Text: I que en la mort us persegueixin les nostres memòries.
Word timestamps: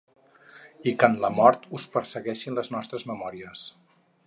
I 0.91 0.93
que 1.03 1.09
en 1.11 1.17
la 1.25 1.29
mort 1.41 1.67
us 1.79 1.85
persegueixin 1.97 2.59
les 2.61 2.73
nostres 2.77 3.09
memòries. 3.13 3.67